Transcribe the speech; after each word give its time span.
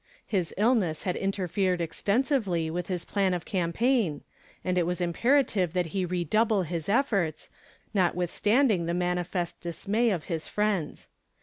His 0.25 0.51
illness 0.57 1.03
had 1.03 1.15
interfered 1.15 1.79
extensively 1.79 2.71
with 2.71 2.87
his 2.87 3.05
plan 3.05 3.35
of 3.35 3.45
campaign 3.45 4.23
and 4.65 4.75
it 4.75 4.87
was 4.87 4.99
imperative 4.99 5.73
that 5.73 5.85
he 5.93 6.05
redouble 6.05 6.63
his 6.63 6.89
efforts, 6.89 7.51
notwithstanding 7.93 8.87
the 8.87 8.95
manifest 8.95 9.61
dismay 9.61 10.09
of 10.09 10.23
his 10.23 10.47
friends. 10.47 11.07